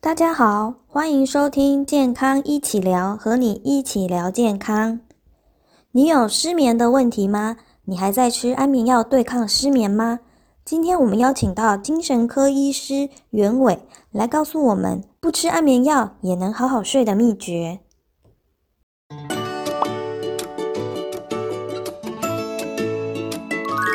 [0.00, 5.00] 大家好，欢迎收听健康一起聊，和你一起聊健康。
[5.90, 7.56] 你有失眠的问题吗？
[7.86, 10.20] 你还在吃安眠药对抗失眠吗？
[10.64, 13.80] 今天我们邀请到精神科医师袁伟
[14.12, 17.80] 来告诉我们，不吃安眠药也能好好睡的秘诀。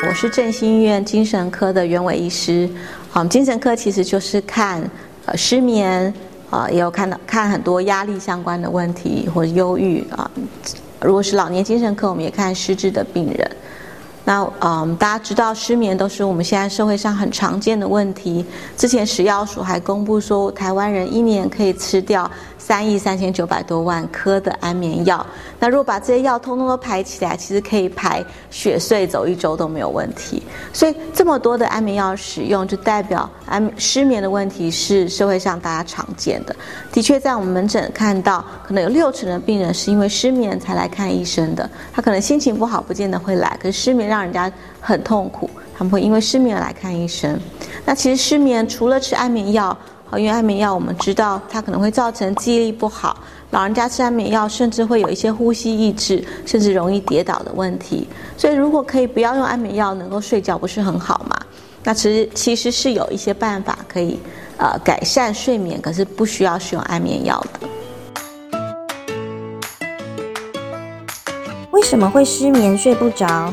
[0.06, 2.68] 我是振兴医院精神科的袁伟医师。
[3.08, 4.88] 好，精神科其实就是看
[5.26, 6.12] 呃失眠
[6.50, 10.30] 啊，也有看到看很多压力相关的问题或者忧郁啊。
[11.00, 13.50] 如果是老年精神科，我们也看失智的病人。
[14.26, 18.42] 那嗯，大家知道失眠都是我们现在社会上很常见的问题。
[18.74, 22.30] 之前食药署还公布说，台湾人一年可以吃掉。
[22.66, 25.24] 三亿三千九百多万颗的安眠药，
[25.60, 30.42] 那如果把这些药通通都排起来，其实可以排血睡走一周都没有问题。
[30.72, 36.56] 所以这么多的安眠药使用，就代表安失眠的问题是社会上大家常见的。
[36.90, 41.68] 的确，在我们门诊看到，可能有六成的病人是因为失眠才来看医生的。
[41.92, 47.38] 他可能心情不好，不见得会来，可是失眠让人家很痛苦，他们会因为失眠来看医生。
[47.84, 49.76] 那其实失眠除了吃安眠药。
[50.18, 53.16] 因为安眠药，我们知道它可能会造成记忆力不好。
[53.50, 58.08] 老人家吃安眠药，甚至会有一些呼吸抑制，甚至容易跌倒的问题。
[58.36, 61.36] 所以，如果可以不要用安眠药，能够睡觉，不是很好吗？
[61.84, 64.18] 那其实其实是有一些办法可以
[64.56, 67.68] 呃改善睡眠，可是不需要使用安眠药的。
[71.70, 73.52] 为什么会失眠睡不着？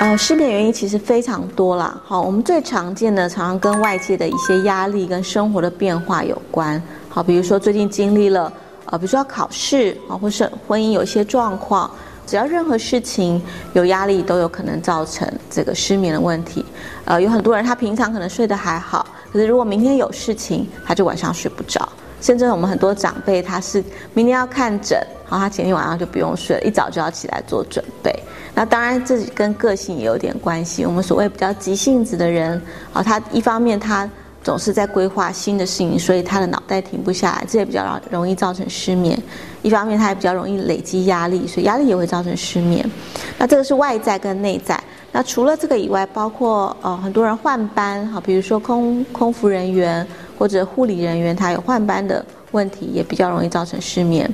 [0.00, 2.00] 呃，失眠原因其实非常多啦。
[2.02, 6.82] 好，我们最常见的，常常跟外界的一些压力跟生活的变化有关。
[7.10, 8.50] 好，比如说最近经历了，
[8.86, 11.90] 呃，比如说要考试啊，或是婚姻有一些状况，
[12.26, 13.42] 只要任何事情
[13.74, 16.64] 有压力，都有可能造成这个失眠的问题。
[17.04, 21.86] 呃，有很多人他平常可能睡得还好，可是如果明天有事情，他就晚上睡不着。
[22.22, 28.10] 甚至我们很多长辈，他是明天要看诊，好他前天晚上就不用睡了，一早就要起来做准备。
[28.54, 30.84] 那当然，这跟个性也有点关系。
[30.84, 32.60] 我们所谓比较急性子的人，
[32.92, 34.08] 啊，他一方面他
[34.42, 39.20] 总是在规划新的事情，所以他的脑袋停不下来，这也比较容容易造成失眠。
[39.62, 42.84] 一方面他也比较容易累积压力，所以压力也会造成失眠。
[43.38, 44.78] 那这个是外在跟内在。
[45.12, 50.06] 那除了这个以外，包括呃很多人换班，哈，比如说空空服人员。
[50.40, 54.26] 或者护理人员他有换班的问题，也比较容易造成失眠。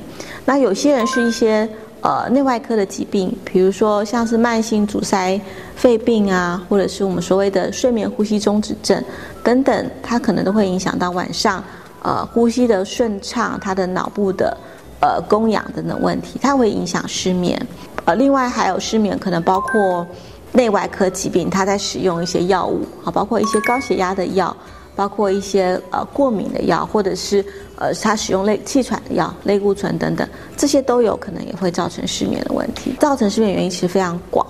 [0.44, 1.68] 那有些人是一些
[2.06, 5.40] 呃内外科的疾病，比如说像是慢性阻塞
[5.74, 9.02] 肺病啊，或者是我们所谓的睡眠呼吸中止症
[9.42, 11.62] 等等，它可能都会影响到晚上
[12.04, 14.56] 呃呼吸的顺畅，他的脑部的
[15.00, 17.60] 呃供氧等等问题，它会影响失眠。
[18.04, 20.06] 呃，另外还有失眠可能包括
[20.52, 24.56] 内外科疾病，他在使用一些药物啊，包括一些高血压的药。
[24.94, 27.44] 包括一些呃过敏的药，或者是
[27.76, 32.94] 呃他使用类气喘的药，类固醇等等，这些都有可能也会造成失眠的问题。
[33.00, 34.46] 造成失眠原因其实非常广。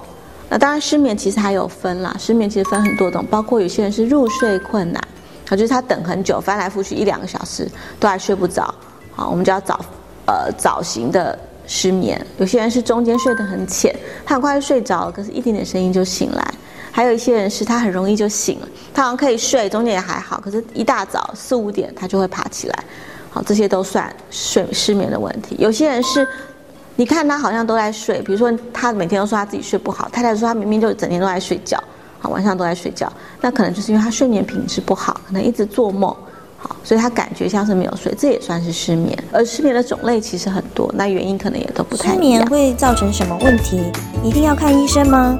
[0.48, 5.02] 那当然失眠其实还有分啦，失眠其实分很多种，包括有些人是入睡困难，
[5.48, 8.72] 啊就是他等很久，翻来覆去一两个小时都还睡不着，
[9.12, 9.84] 好我们就要早
[10.26, 11.36] 呃早型的
[11.66, 12.24] 失眠。
[12.38, 13.92] 有些人是中间睡得很浅，
[14.24, 16.54] 他很快就睡着了，可是一点点声音就醒来。
[16.92, 22.84] 还有一些人是他很容易就醒了，他好像可以睡，中间也还好，可是一大早四五点他就会爬起来，
[23.36, 25.56] 好，这些都算睡失眠的问题。
[25.58, 26.26] 有些人是，
[26.94, 31.78] 你看他好像都在睡，比如说他每天都说他自己睡不好，太太说他明明就整天都在睡觉，
[32.18, 36.16] 好，晚上都在睡觉，那可能就是因为他睡眠品质不好，可能一直做梦，
[36.56, 39.14] 好，所以他感觉像是没有睡，这也算是失眠。
[39.30, 42.16] 而失眠的种类其实很多，那原因可能也都不太一样。
[42.16, 43.92] 失眠会造成什么问题？
[44.24, 45.36] 一定要看医生吗？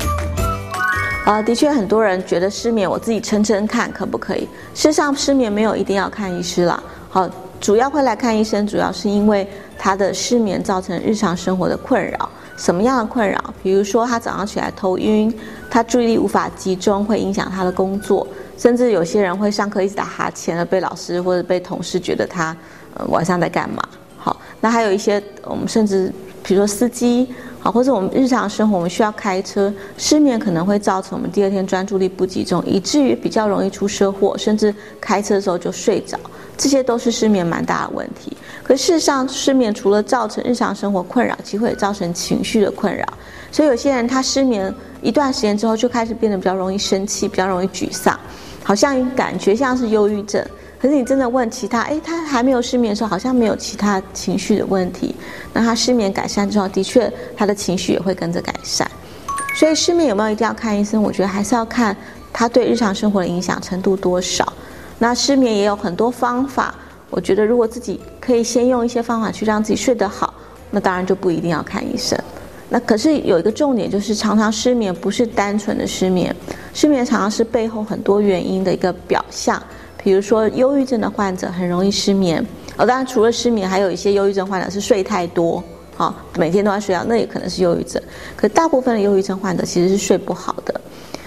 [1.24, 4.42] 啊，的确，很多人觉得失眠，我自己撑撑看可不可以？
[4.74, 6.78] 事实上，失眠没有一定要看医师啦。
[7.08, 7.26] 好，
[7.60, 9.46] 主要会来看医生，主要是因为
[9.78, 12.28] 他的失眠造成日常生活的困扰。
[12.56, 13.38] 什么样的困扰？
[13.62, 15.32] 比如说，他早上起来头晕，
[15.70, 22.56] 他注意力无法集中，会影响他的工作，甚至有些人会上课一直打哈欠，而被老师或者被同事觉得他
[22.94, 23.82] 呃晚上在干嘛？
[24.16, 26.10] 好，那还有一些我们甚至
[26.46, 27.26] 比如说司机。
[27.62, 36.16] 啊，或者我们日常生活我们需要开车，失眠可能会造成我们第二天专注力不集中，以至于比较容易出车祸，甚至开车的时候就睡着，
[36.56, 38.36] 这些都是失眠蛮大的问题。
[38.62, 43.04] 可事实上，失眠除了造成日常生活困扰，其实会造成情绪的困扰。
[43.50, 44.72] 所以有些人他失眠
[45.02, 48.16] 一段时间之后，就开始变得比较容易生气，比较容易沮丧，
[48.62, 50.40] 好像感觉像是忧郁症。
[50.78, 55.14] 可是你真的问其他，哎，他还没有失眠的时候，好像没有其他情绪的问题。
[55.52, 58.88] 那他失眠改善之后，的确他的情绪也会跟着改善。
[59.54, 61.02] 所以失眠有没有一定要看医生？
[61.02, 61.96] 我觉得还是要看
[62.30, 64.52] 他对日常生活的影响程度多少。
[64.98, 66.74] 那失眠也有很多方法，
[67.08, 70.34] 我觉得如果自己可以先用一些方法去让自己睡得好，
[70.70, 72.18] 那当然就不一定要看医生。
[72.68, 76.34] 那可是有一个重点，就是常常失眠不是单纯的失眠，
[76.74, 79.62] 失眠常常是背后很多原因的一个表象。
[80.06, 82.40] 比如说，忧郁症的患者很容易失眠。
[82.76, 85.60] 哦，当然除了失眠，还有一些忧郁症患者是睡太多，
[85.96, 88.00] 好，每天都要睡觉，那也可能是忧郁症。
[88.36, 90.80] 可大部分的忧郁症患者其实是睡不好的。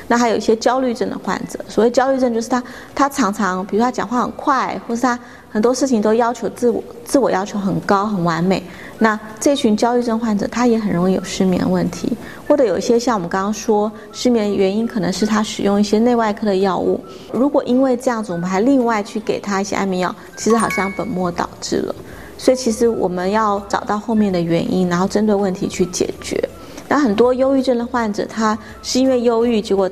[0.08, 2.64] 那还有一些焦虑症的患者，所谓焦虑症就是他
[2.96, 5.20] 他常常，比如他讲话很快，或是他
[5.52, 8.64] 很多事情都要求自我自我要求很高很完美。
[8.98, 12.14] 那这群焦虑症患者，他也很容易有失眠问题，
[12.50, 17.00] 或者有一些像我们刚刚说失眠原因，可能是他使用一些内外科的药物。
[17.31, 21.96] 如果因为这样子，我们还另外去给他一些安眠药，其实好像本末倒置了。
[22.40, 26.44] 所以其实我们要找到后面的原因，然后针对问题去解决。
[26.88, 29.88] 那很多忧郁症的患者，他是因为忧郁，结果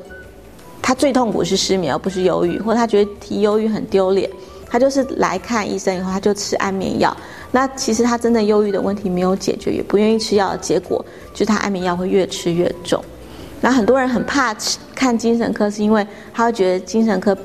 [0.82, 4.28] 他最痛苦是失眠，而不是忧郁，或者他觉得提忧郁很丢脸，
[4.70, 7.16] 他就是来看医生以后，他就吃安眠药。
[7.52, 11.04] 那其实他真的忧郁的问题没有解决，也不愿意吃药的结果，
[11.34, 13.04] 就是他安眠药会越吃越重。
[13.62, 14.56] 那很多人很怕
[14.94, 17.36] 看精神科，是因为他会觉得精神科。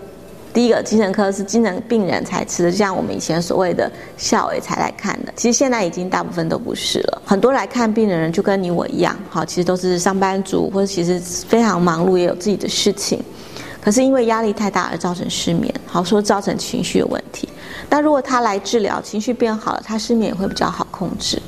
[0.53, 5.33] 第一个精神科是精神病人才吃的，就像我们以前所谓的校委才来看的。
[5.35, 13.19] 其实现在已经大部分都不是了，很多来看病的人就跟你我一样，好，其实都是上班族或者其实非常忙碌，也有自己的事情。
[13.83, 17.49] 可是因为压力太大而造成失眠，好说造成情绪有问题。
[17.91, 21.43] 那如果他来治疗，情绪变好了，他失眠也会比较好控制。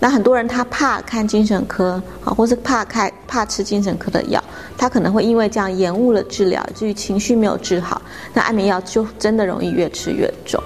[0.00, 4.42] 那很多人他怕看精神科，好，或是怕开怕吃精神科的药，
[4.76, 8.00] 他可能会因为这样延误了治疗，至于情绪没有治好，
[8.32, 10.62] 那安眠药就真的容易越吃越重。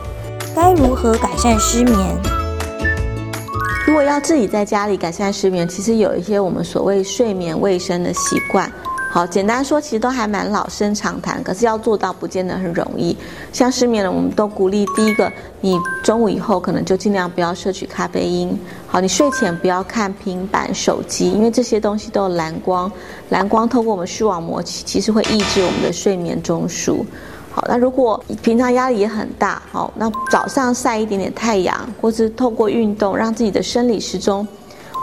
[0.54, 1.98] 该如何改善失眠？
[3.86, 8.70] 如果要自己在家里改善失眠，其实有一些我们所谓睡眠卫生的习惯。
[9.12, 13.14] 好，简单说，其实都还蛮老生常谈，可是要做到不见得很容易。
[13.52, 15.30] 像失眠了，我们都鼓励第一个，
[15.60, 18.58] 你中午以后可能就尽量不要摄取咖啡因。
[18.86, 22.90] 好，你睡前不要看平板、手机，因为这些东西都有蓝光，
[23.28, 27.04] 蓝光透过我们视网膜，其实会抑制我们的睡眠中枢。
[27.50, 34.48] 好，那如果平常压力也很大，好，那早上晒一点点太阳，或是透过运动，让自己的生理时钟。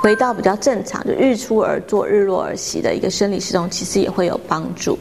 [0.01, 4.97] 回到比较正常，就日出而作，日落而息的一个生理系统，其实也会有帮助。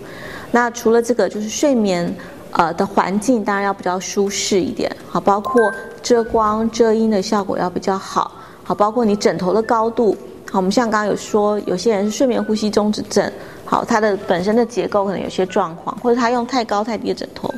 [0.50, 2.12] 那除了这个，就是睡眠，
[2.50, 5.60] 呃的环境当然要比较舒适一点，好，包括
[6.02, 8.32] 遮光遮阴的效果要比较好，
[8.64, 10.16] 好，包括你枕头的高度，
[10.50, 13.30] 好，我们像刚刚有说，有些人是睡眠呼吸中止症，
[13.64, 17.48] 好，它的本身的结构可能有些状况，或者他用太高太低的枕头，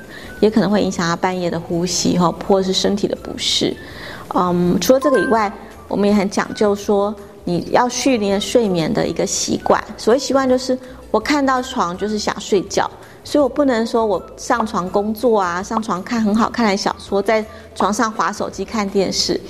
[0.41, 3.75] 也可能会影响他半夜的呼吸，哈，或者是身体的不适。
[4.35, 5.51] 嗯，除了这个以外，
[5.89, 7.15] 我们也很讲究说。
[7.51, 10.79] 你要训练睡眠的一个习惯，所谓习惯就是
[11.11, 12.89] 我看到床就是想睡觉，
[13.25, 17.45] 所以我不能说我上床工作啊，上床看很好看的小说，在
[17.75, 19.41] 床上划手机看电视。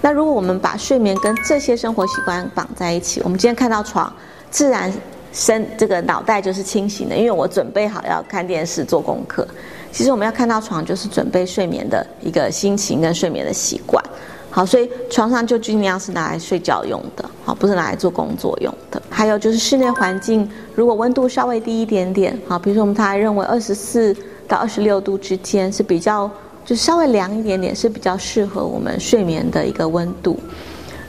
[0.00, 4.12] 那如果我们把睡眠跟这些生活习惯绑在一起，我们今天看到床，
[4.48, 4.92] 自然
[5.32, 9.46] 身这个脑袋就是清醒的，因为我准备好要看电视做功课。
[9.90, 14.02] 其实我们要看到床，就是准备睡眠的一个心情跟睡眠的习惯。
[14.50, 19.00] 好，所以床上就尽量是拿来睡觉用的，好，不是拿来做工作用的。
[19.10, 24.16] 还有就是室内环境，如果温度稍微低一点点，好，比如说我们他认为二十四
[24.48, 26.30] 到二十六度之间是比较，
[26.64, 30.38] 就稍微凉一点点是比较适合我们睡眠的一个温度。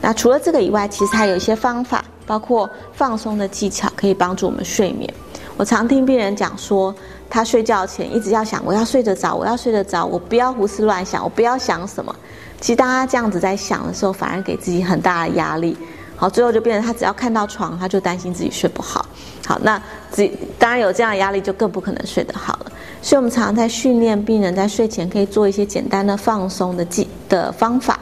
[0.01, 5.11] 那除了这个以外，其实还有一些方法，包括放松的技巧，可以帮助我们睡眠。
[5.57, 6.93] 我常听病人讲说，
[7.29, 12.15] 他睡觉前一直要想，我要睡得着，我要睡得着，我不要胡思乱想，我不要想什么。
[12.59, 15.77] 其实当他这样子在想的时候，反而给自己很大的压力。
[16.15, 19.05] 好，最后就变成他只要看到床，他就担心自己睡不好。
[19.45, 19.81] 好，那
[20.11, 22.71] 自当然有这样的压力，就更不可能睡得好了。
[23.01, 27.97] 所以我们常常在训练病人在睡前可以做一些简单的放松的技的方法。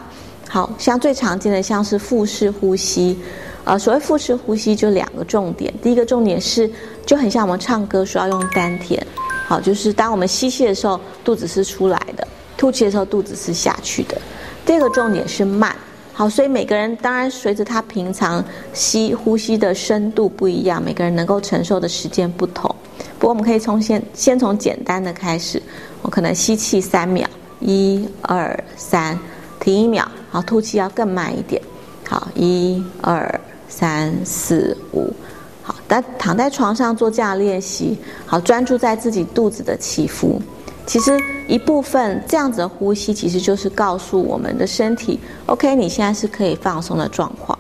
[0.50, 3.20] 好像最常见的像是腹式呼吸。
[3.68, 6.72] 呃，所谓腹式呼吸就两个重点，第一个重点是
[7.06, 9.06] 就很像我们唱歌说要用丹田。
[9.46, 12.26] 好，就是当我们吸气的时候，肚子是出来的；
[12.58, 14.18] 吐气的时候，肚子是下去的。
[14.66, 15.76] 第二个重点是慢，
[16.14, 18.44] 好，所以每个人当然随着他平常
[18.74, 22.74] 吸呼吸的深度不一样，每个人能够承受的时间不同。
[23.20, 25.62] 不过我们可以从先先从简单的开始，
[26.02, 27.28] 我可能吸气三秒，
[27.60, 29.20] 一二三，
[29.60, 31.62] 停一秒，好，吐气要更慢一点，
[32.06, 35.12] 好，一二三四五，
[35.62, 40.42] 好，但躺在床上做这样练习，好，专注在自己肚子的起伏。
[40.86, 47.58] 其实一部分这样子的呼吸，其实就是告诉我们的身体，OK，你现在是可以放松的状况。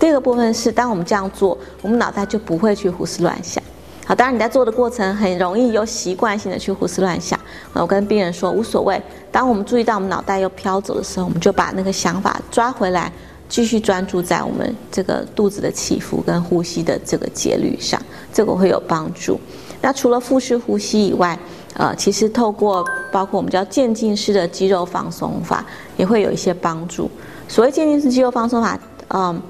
[0.00, 3.62] 第二个部分是，当我们这样做，我们脑袋就不会去胡思乱想。
[4.04, 7.38] 好，当然你在做的过程很容易有习惯性的去胡思乱想。
[7.72, 13.10] 我跟病人说无所谓，当我们注意到我们脑袋又飘走的时候，我们就把那个想法抓回来，
[13.48, 18.00] 继续专注在我们这个肚子的起伏跟呼吸的这个节律上，
[18.32, 19.38] 这个会有帮助。
[19.80, 21.38] 那除了腹式呼吸以外，
[21.74, 25.64] 呃，其实透过包括我们叫渐进式的肌肉放松法，
[25.96, 27.10] 也会有一些帮助。
[27.48, 29.42] 所谓渐进式肌肉放松法，嗯。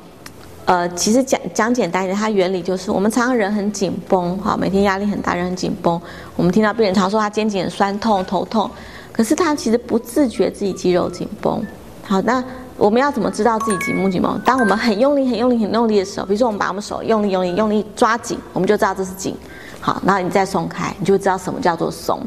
[0.67, 6.01] 呃，其实讲讲简单一点，它原理就是我们常常人很紧绷，哈，每天压力很大，人很紧绷。
[6.37, 8.71] 我们听到病人常说他肩颈酸痛、头痛，
[9.13, 11.63] 可是他其实不自觉自己肌肉紧绷。
[12.03, 12.43] 好，那
[12.77, 14.41] 我们要怎么知道自己紧不紧绷？
[14.45, 19.37] 当我们很用力、很用力、很用力的时候，比如说我们把我们手用力、用力、用力抓紧，我们就知道这是紧。
[19.81, 22.21] 好，然后你再松开，你就知道什么叫做松。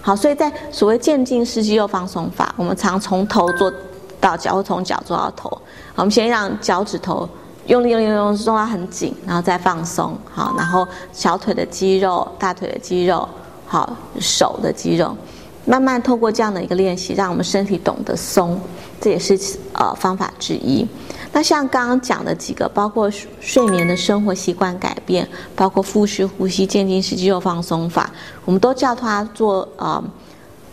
[0.00, 3.72] 好，所以在所谓渐进式肌肉放松法，我们常从头做
[4.20, 5.50] 到脚，或从脚做到头。
[5.94, 7.28] 我们先让脚趾头。
[7.68, 13.28] 用力用力用力，做到很紧，然后再放松，好，然后小腿的肌肉、大腿的肌肉，
[13.68, 15.16] 好，手的肌肉，
[15.64, 18.60] 慢慢透过这样的一个练习，让我们身体懂得松，
[19.02, 19.38] 这也是
[19.74, 20.86] 呃方法之一。
[21.32, 28.10] 那像刚刚讲的几个，包括睡眠的生活习惯改变，包括腹式呼吸、渐进式肌肉放松法，
[28.44, 30.02] 我们都叫它做呃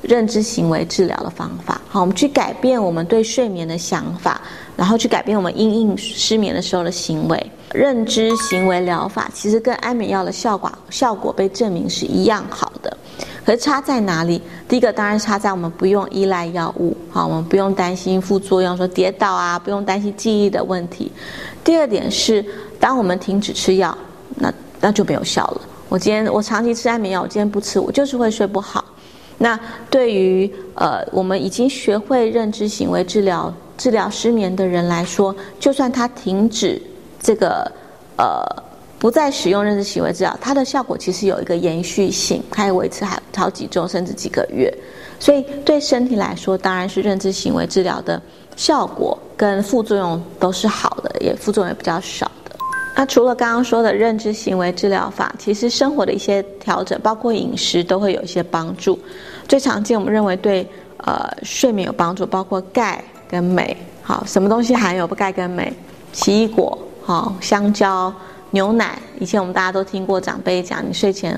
[0.01, 1.81] 认知行为治疗的方法。
[1.89, 4.39] 好，我们去改变我们对睡眠的想法。
[4.77, 12.88] 然后去改变我们因应失眠的时候的行为，认知行为疗法其实跟安眠药的效果效果被证明是一样好的，
[13.45, 14.41] 可是差在哪里？
[14.67, 21.11] 第一个当然差在我们不用依赖药物，好，我们不用担心副作用，说跌倒啊，不用担心记忆的问题。
[21.63, 22.45] 第二点是，
[22.79, 23.97] 当我们停止吃药，
[24.35, 25.61] 那那就没有效了。
[25.87, 28.85] 我今天我长期吃安眠药，我今天不吃，我就是会睡不好。
[29.37, 33.53] 那对于呃，我们已经学会认知行为治疗。
[33.77, 36.81] 治疗失眠的人来说，就算他停止
[37.21, 37.71] 这个
[38.17, 38.45] 呃
[38.99, 44.71] 不再使用认知行为治疗，它的效果其实有一个延续性，它以维持还好几周甚至几个月。
[45.19, 48.21] 所以对身体来说，当然是认知行为治疗的
[48.55, 52.55] 效果跟副作用都是好的，也副作用也比较少的。
[52.95, 58.99] 那除了刚刚说的认知行为治疗法，其实生活的一些调整，包括饮食，都会有一些帮助。
[59.47, 63.03] 最常见我们认为对呃睡眠有帮助，包括钙。
[63.31, 65.71] 跟镁，好，什么东西含有不钙跟镁？
[66.11, 68.11] 奇异果，好，香蕉、
[68.51, 68.97] 牛奶。
[69.19, 71.33] 以前我们大家都听过长辈讲，你睡前，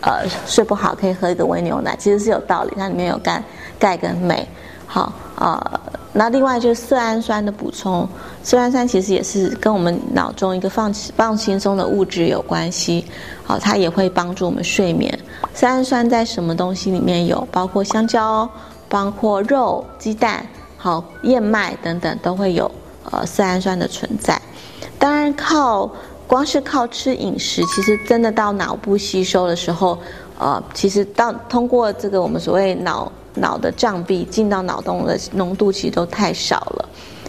[0.00, 3.42] 呃，睡不好可以喝一个温牛奶，其实是有道理，它里面有钙、
[3.78, 4.46] 钙跟镁。
[4.86, 5.80] 好，呃，
[6.12, 8.06] 那另外就是色氨酸的补充，
[8.42, 13.06] 色氨酸其实也是跟我们脑中一个放放轻松的物质有关系。
[13.42, 15.18] 好，它也会帮助我们睡眠。
[15.54, 17.48] 色氨酸在什么东西里面有？
[17.50, 18.48] 包括香蕉，
[18.88, 20.46] 包括肉、鸡蛋。
[20.76, 22.70] 好，燕麦等等都会有
[23.10, 24.40] 呃色氨酸的存在。
[24.98, 25.90] 当然，靠
[26.32, 29.98] 光是靠吃饮食，其实真的到脑部吸收的时候，
[30.38, 36.88] 呃，其实到通过这个我们所谓脑脑的障壁进到脑洞的浓度，其实都太少了。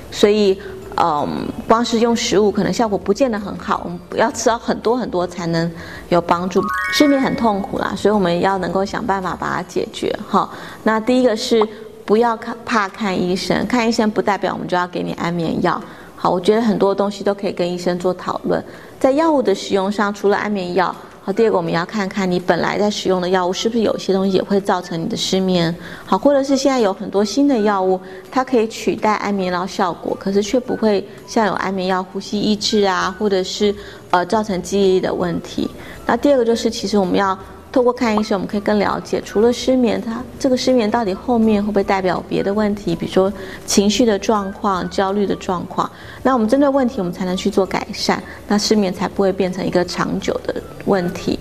[0.09, 0.57] 所以，
[0.95, 3.81] 嗯，光是用食物可能效果不见得很好。
[3.83, 5.69] 我们不要吃到很多很多才能
[6.07, 6.63] 有帮助。
[6.93, 10.17] 失眠很痛苦啦，所以我们要能够想办法把它解决。
[10.29, 10.49] 哈，
[10.83, 11.61] 那第一个是。
[12.05, 15.81] 不要看怕看医生，看医生不代表我们就要给你安眠药。
[16.17, 18.61] 好，我觉得很多东西都可以跟医生做讨论。
[19.03, 25.75] 在药物的使用上，除了安眠药，好，第二个我们要看看你本来在使用的药物是不是有些东西也会造成你的失眠。
[26.05, 27.99] 好，或者是现在有很多新的药物，
[28.31, 33.75] 它可以取代安眠药效果，可是却不会像有安眠药呼吸抑制啊，或者是
[34.09, 35.69] 呃造成记忆力的问题。
[36.05, 37.37] 那第二个就是，其实我们要。
[37.73, 43.33] 透过看医生，我们可以更了解，除了失眠，它这个失眠到底后面会不会代表别的问题，比如说
[43.65, 45.89] 情绪的状况、焦虑的状况。
[46.21, 51.39] 那我们针对问题，我们才能去做改善，那失眠才不会变成一个长久的问题。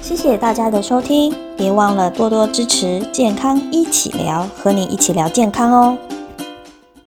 [0.00, 5.96] 谢谢大家的收听，别忘了多多支持健康一起聊，和你一起聊健康哦。